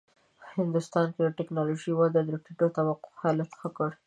[0.55, 3.89] هندوستان کې د ټېکنالوژۍ وده د ټیټو طبقو حالت ښه کړ.